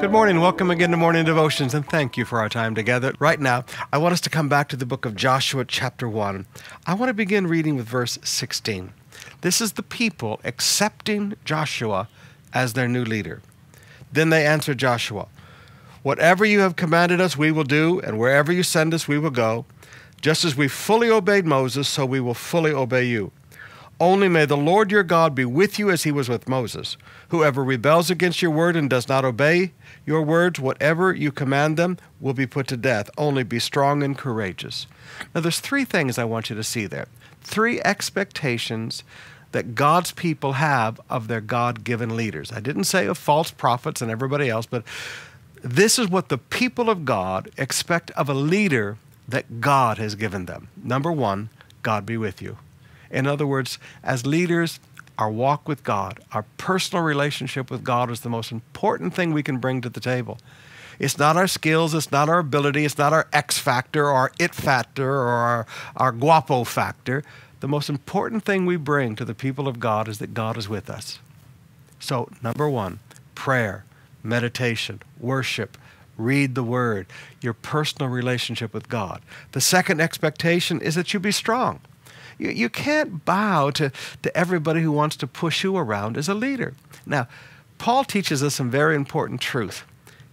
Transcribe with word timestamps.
Good 0.00 0.12
morning. 0.12 0.40
Welcome 0.40 0.70
again 0.70 0.92
to 0.92 0.96
Morning 0.96 1.26
Devotions, 1.26 1.74
and 1.74 1.86
thank 1.86 2.16
you 2.16 2.24
for 2.24 2.38
our 2.38 2.48
time 2.48 2.74
together. 2.74 3.12
Right 3.18 3.38
now, 3.38 3.66
I 3.92 3.98
want 3.98 4.14
us 4.14 4.20
to 4.22 4.30
come 4.30 4.48
back 4.48 4.70
to 4.70 4.76
the 4.76 4.86
book 4.86 5.04
of 5.04 5.14
Joshua, 5.14 5.66
chapter 5.66 6.08
1. 6.08 6.46
I 6.86 6.94
want 6.94 7.10
to 7.10 7.14
begin 7.14 7.46
reading 7.46 7.76
with 7.76 7.86
verse 7.86 8.18
16. 8.22 8.94
This 9.42 9.60
is 9.60 9.72
the 9.74 9.82
people 9.82 10.40
accepting 10.42 11.34
Joshua 11.44 12.08
as 12.54 12.72
their 12.72 12.88
new 12.88 13.04
leader. 13.04 13.42
Then 14.10 14.30
they 14.30 14.46
answered 14.46 14.78
Joshua, 14.78 15.28
Whatever 16.02 16.46
you 16.46 16.60
have 16.60 16.76
commanded 16.76 17.20
us, 17.20 17.36
we 17.36 17.52
will 17.52 17.64
do, 17.64 18.00
and 18.00 18.18
wherever 18.18 18.50
you 18.50 18.62
send 18.62 18.94
us, 18.94 19.06
we 19.06 19.18
will 19.18 19.28
go. 19.28 19.66
Just 20.22 20.46
as 20.46 20.56
we 20.56 20.66
fully 20.66 21.10
obeyed 21.10 21.44
Moses, 21.44 21.90
so 21.90 22.06
we 22.06 22.20
will 22.20 22.32
fully 22.32 22.72
obey 22.72 23.04
you. 23.04 23.32
Only 24.00 24.28
may 24.28 24.46
the 24.46 24.56
Lord 24.56 24.90
your 24.90 25.02
God 25.02 25.34
be 25.34 25.44
with 25.44 25.78
you 25.78 25.90
as 25.90 26.04
he 26.04 26.10
was 26.10 26.26
with 26.26 26.48
Moses. 26.48 26.96
Whoever 27.28 27.62
rebels 27.62 28.10
against 28.10 28.40
your 28.40 28.50
word 28.50 28.74
and 28.74 28.88
does 28.88 29.08
not 29.08 29.26
obey 29.26 29.72
your 30.06 30.22
words, 30.22 30.58
whatever 30.58 31.12
you 31.12 31.30
command 31.30 31.76
them, 31.76 31.98
will 32.18 32.32
be 32.32 32.46
put 32.46 32.66
to 32.68 32.78
death. 32.78 33.10
Only 33.18 33.42
be 33.42 33.58
strong 33.58 34.02
and 34.02 34.16
courageous. 34.16 34.86
Now, 35.34 35.42
there's 35.42 35.60
three 35.60 35.84
things 35.84 36.18
I 36.18 36.24
want 36.24 36.48
you 36.48 36.56
to 36.56 36.64
see 36.64 36.86
there. 36.86 37.08
Three 37.42 37.78
expectations 37.82 39.04
that 39.52 39.74
God's 39.74 40.12
people 40.12 40.54
have 40.54 40.98
of 41.10 41.28
their 41.28 41.42
God 41.42 41.84
given 41.84 42.16
leaders. 42.16 42.52
I 42.52 42.60
didn't 42.60 42.84
say 42.84 43.06
of 43.06 43.18
false 43.18 43.50
prophets 43.50 44.00
and 44.00 44.10
everybody 44.10 44.48
else, 44.48 44.64
but 44.64 44.82
this 45.62 45.98
is 45.98 46.08
what 46.08 46.30
the 46.30 46.38
people 46.38 46.88
of 46.88 47.04
God 47.04 47.50
expect 47.58 48.10
of 48.12 48.30
a 48.30 48.34
leader 48.34 48.96
that 49.28 49.60
God 49.60 49.98
has 49.98 50.14
given 50.14 50.46
them. 50.46 50.68
Number 50.82 51.12
one, 51.12 51.50
God 51.82 52.06
be 52.06 52.16
with 52.16 52.40
you. 52.40 52.56
In 53.10 53.26
other 53.26 53.46
words, 53.46 53.78
as 54.02 54.26
leaders, 54.26 54.80
our 55.18 55.30
walk 55.30 55.68
with 55.68 55.84
God, 55.84 56.20
our 56.32 56.44
personal 56.56 57.04
relationship 57.04 57.70
with 57.70 57.84
God 57.84 58.10
is 58.10 58.20
the 58.20 58.30
most 58.30 58.50
important 58.50 59.14
thing 59.14 59.32
we 59.32 59.42
can 59.42 59.58
bring 59.58 59.80
to 59.82 59.88
the 59.88 60.00
table. 60.00 60.38
It's 60.98 61.18
not 61.18 61.36
our 61.36 61.46
skills, 61.46 61.94
it's 61.94 62.12
not 62.12 62.28
our 62.28 62.38
ability, 62.38 62.84
it's 62.84 62.98
not 62.98 63.12
our 63.12 63.26
X 63.32 63.58
factor 63.58 64.04
or 64.04 64.12
our 64.12 64.32
it 64.38 64.54
factor 64.54 65.10
or 65.10 65.28
our, 65.28 65.66
our 65.96 66.12
guapo 66.12 66.64
factor. 66.64 67.24
The 67.60 67.68
most 67.68 67.88
important 67.88 68.44
thing 68.44 68.64
we 68.64 68.76
bring 68.76 69.16
to 69.16 69.24
the 69.24 69.34
people 69.34 69.66
of 69.66 69.80
God 69.80 70.08
is 70.08 70.18
that 70.18 70.34
God 70.34 70.56
is 70.56 70.68
with 70.68 70.88
us. 70.88 71.18
So, 71.98 72.30
number 72.42 72.68
one, 72.68 72.98
prayer, 73.34 73.84
meditation, 74.22 75.00
worship, 75.18 75.76
read 76.16 76.54
the 76.54 76.62
word, 76.62 77.06
your 77.40 77.54
personal 77.54 78.10
relationship 78.10 78.72
with 78.72 78.88
God. 78.88 79.20
The 79.52 79.60
second 79.60 80.00
expectation 80.00 80.80
is 80.80 80.94
that 80.94 81.12
you 81.12 81.20
be 81.20 81.32
strong. 81.32 81.80
You, 82.40 82.50
you 82.50 82.68
can't 82.70 83.24
bow 83.24 83.70
to, 83.72 83.92
to 84.22 84.36
everybody 84.36 84.80
who 84.80 84.90
wants 84.90 85.14
to 85.16 85.26
push 85.26 85.62
you 85.62 85.76
around 85.76 86.16
as 86.16 86.28
a 86.28 86.34
leader. 86.34 86.74
Now, 87.04 87.28
Paul 87.78 88.04
teaches 88.04 88.42
us 88.42 88.54
some 88.54 88.70
very 88.70 88.96
important 88.96 89.40
truth 89.40 89.84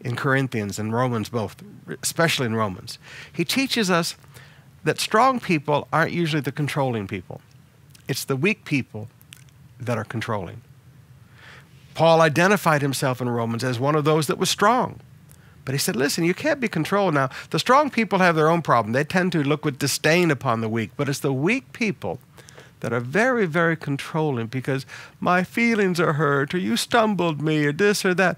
in 0.00 0.16
Corinthians 0.16 0.78
and 0.78 0.92
Romans 0.92 1.28
both, 1.28 1.56
especially 2.02 2.46
in 2.46 2.54
Romans. 2.54 2.98
He 3.30 3.44
teaches 3.44 3.90
us 3.90 4.16
that 4.82 4.98
strong 4.98 5.40
people 5.40 5.88
aren't 5.92 6.12
usually 6.12 6.40
the 6.40 6.52
controlling 6.52 7.06
people. 7.06 7.42
It's 8.08 8.24
the 8.24 8.36
weak 8.36 8.64
people 8.64 9.08
that 9.78 9.98
are 9.98 10.04
controlling. 10.04 10.62
Paul 11.94 12.22
identified 12.22 12.80
himself 12.80 13.20
in 13.20 13.28
Romans 13.28 13.62
as 13.62 13.78
one 13.78 13.94
of 13.94 14.04
those 14.04 14.26
that 14.26 14.38
was 14.38 14.48
strong. 14.48 15.00
But 15.70 15.74
he 15.74 15.78
said, 15.78 15.94
listen, 15.94 16.24
you 16.24 16.34
can't 16.34 16.58
be 16.58 16.66
controlled. 16.66 17.14
Now, 17.14 17.30
the 17.50 17.60
strong 17.60 17.90
people 17.90 18.18
have 18.18 18.34
their 18.34 18.48
own 18.48 18.60
problem. 18.60 18.92
They 18.92 19.04
tend 19.04 19.30
to 19.30 19.44
look 19.44 19.64
with 19.64 19.78
disdain 19.78 20.32
upon 20.32 20.62
the 20.62 20.68
weak, 20.68 20.90
but 20.96 21.08
it's 21.08 21.20
the 21.20 21.32
weak 21.32 21.72
people 21.72 22.18
that 22.80 22.92
are 22.92 22.98
very, 22.98 23.46
very 23.46 23.76
controlling 23.76 24.48
because 24.48 24.84
my 25.20 25.44
feelings 25.44 26.00
are 26.00 26.14
hurt, 26.14 26.54
or 26.54 26.58
you 26.58 26.76
stumbled 26.76 27.40
me, 27.40 27.64
or 27.66 27.72
this 27.72 28.04
or 28.04 28.14
that. 28.14 28.36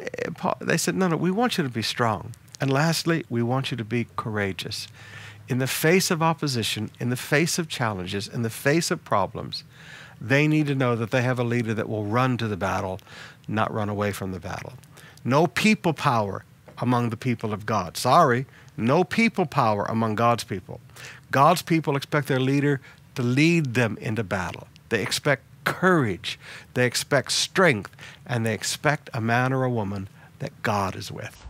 Eh, 0.00 0.52
they 0.60 0.76
said, 0.76 0.94
no, 0.94 1.08
no, 1.08 1.16
we 1.16 1.32
want 1.32 1.58
you 1.58 1.64
to 1.64 1.68
be 1.68 1.82
strong. 1.82 2.30
And 2.60 2.72
lastly, 2.72 3.24
we 3.28 3.42
want 3.42 3.72
you 3.72 3.76
to 3.76 3.84
be 3.84 4.06
courageous. 4.14 4.86
In 5.48 5.58
the 5.58 5.66
face 5.66 6.12
of 6.12 6.22
opposition, 6.22 6.92
in 7.00 7.10
the 7.10 7.16
face 7.16 7.58
of 7.58 7.68
challenges, 7.68 8.28
in 8.28 8.42
the 8.42 8.50
face 8.50 8.92
of 8.92 9.04
problems, 9.04 9.64
they 10.20 10.46
need 10.46 10.68
to 10.68 10.76
know 10.76 10.94
that 10.94 11.10
they 11.10 11.22
have 11.22 11.40
a 11.40 11.44
leader 11.44 11.74
that 11.74 11.88
will 11.88 12.04
run 12.04 12.36
to 12.36 12.46
the 12.46 12.56
battle, 12.56 13.00
not 13.48 13.74
run 13.74 13.88
away 13.88 14.12
from 14.12 14.30
the 14.30 14.38
battle. 14.38 14.74
No 15.24 15.48
people 15.48 15.92
power 15.92 16.44
among 16.80 17.10
the 17.10 17.16
people 17.16 17.52
of 17.52 17.66
God. 17.66 17.96
Sorry, 17.96 18.46
no 18.76 19.04
people 19.04 19.46
power 19.46 19.84
among 19.86 20.14
God's 20.14 20.44
people. 20.44 20.80
God's 21.30 21.62
people 21.62 21.96
expect 21.96 22.28
their 22.28 22.40
leader 22.40 22.80
to 23.16 23.22
lead 23.22 23.74
them 23.74 23.98
into 24.00 24.22
battle. 24.22 24.68
They 24.88 25.02
expect 25.02 25.42
courage, 25.64 26.38
they 26.74 26.86
expect 26.86 27.32
strength, 27.32 27.94
and 28.24 28.46
they 28.46 28.54
expect 28.54 29.10
a 29.12 29.20
man 29.20 29.52
or 29.52 29.64
a 29.64 29.70
woman 29.70 30.08
that 30.38 30.62
God 30.62 30.94
is 30.94 31.10
with. 31.10 31.47